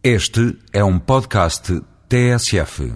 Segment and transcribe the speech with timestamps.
[0.00, 2.92] Este é um podcast TSF.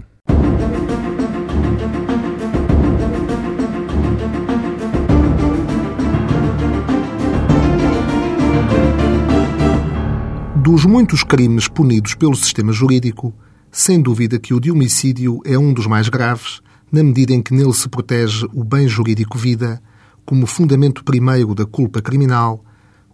[10.63, 13.35] Dos muitos crimes punidos pelo sistema jurídico,
[13.73, 16.61] sem dúvida que o de homicídio é um dos mais graves,
[16.93, 19.83] na medida em que nele se protege o bem jurídico vida
[20.25, 22.65] como fundamento primeiro da culpa criminal,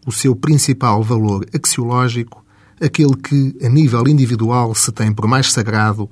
[0.06, 2.46] o seu principal valor axiológico
[2.80, 6.08] aquele que, a nível individual, se tem por mais sagrado,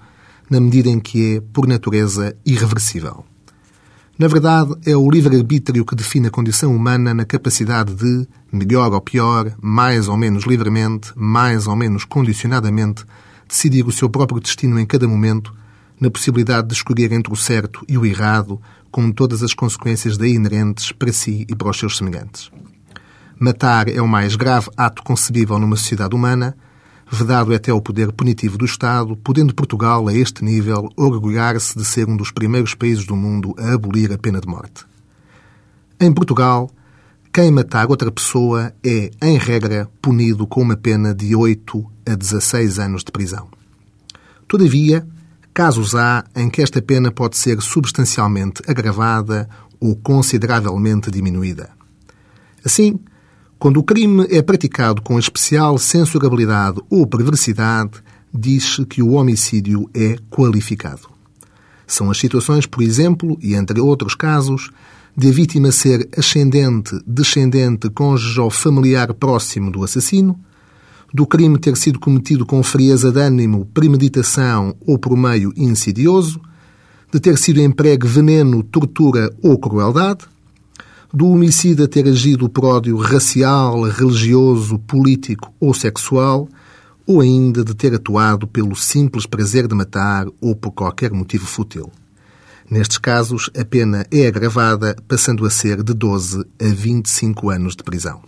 [0.49, 3.25] na medida em que é, por natureza, irreversível.
[4.19, 9.01] Na verdade, é o livre-arbítrio que define a condição humana na capacidade de, melhor ou
[9.01, 13.05] pior, mais ou menos livremente, mais ou menos condicionadamente,
[13.47, 15.53] decidir o seu próprio destino em cada momento,
[16.01, 20.33] na possibilidade de escolher entre o certo e o errado, com todas as consequências daí
[20.33, 22.51] inerentes para si e para os seus semelhantes.
[23.39, 26.57] Matar é o mais grave ato concebível numa sociedade humana,
[27.11, 31.85] vedado é até o poder punitivo do Estado, podendo Portugal, a este nível, orgulhar-se de
[31.85, 34.87] ser um dos primeiros países do mundo a abolir a pena de morte.
[36.01, 36.71] Em Portugal,
[37.31, 42.79] quem matar outra pessoa é, em regra, punido com uma pena de 8 a 16
[42.79, 43.49] anos de prisão.
[44.49, 45.07] Todavia,
[45.53, 49.47] casos há em que esta pena pode ser substancialmente agravada
[49.79, 51.69] ou consideravelmente diminuída.
[52.65, 52.99] Assim,
[53.59, 57.93] quando o crime é praticado com especial censurabilidade ou perversidade,
[58.33, 61.09] diz-se que o homicídio é qualificado.
[61.87, 64.71] São as situações, por exemplo, e entre outros casos,
[65.17, 70.39] de a vítima ser ascendente, descendente, cônjuge ou familiar próximo do assassino,
[71.15, 76.39] do crime ter sido cometido com frieza de ânimo, premeditação ou por meio insidioso,
[77.11, 80.27] de ter sido empregue veneno, tortura ou crueldade,
[81.13, 86.49] do homicida ter agido por ódio racial, religioso, político ou sexual,
[87.07, 91.91] ou ainda de ter atuado pelo simples prazer de matar ou por qualquer motivo fútil.
[92.69, 97.85] Nestes casos, a pena é agravada, passando a ser de 12 a 25 anos de
[97.85, 98.21] prisão.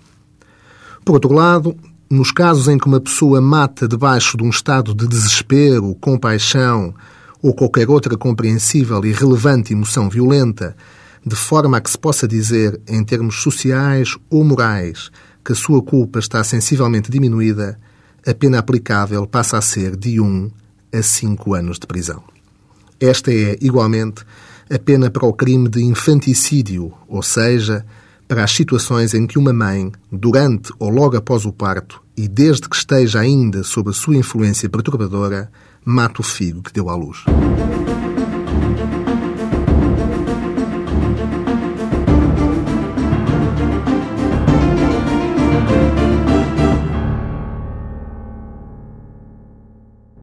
[1.05, 1.77] Por outro lado,
[2.09, 6.95] nos casos em que uma pessoa mata debaixo de um estado de desespero, compaixão
[7.43, 10.77] ou qualquer outra compreensível e relevante emoção violenta,
[11.29, 15.11] de forma a que se possa dizer, em termos sociais ou morais,
[15.45, 17.79] que a sua culpa está sensivelmente diminuída,
[18.27, 20.51] a pena aplicável passa a ser de 1
[20.93, 22.23] a 5 anos de prisão.
[22.99, 24.25] Esta é, igualmente,
[24.71, 27.85] a pena para o crime de infanticídio, ou seja,
[28.27, 32.69] para as situações em que uma mãe, durante ou logo após o parto, e desde
[32.69, 35.51] que esteja ainda sob a sua influência perturbadora,
[35.85, 37.25] mata o filho que deu à luz.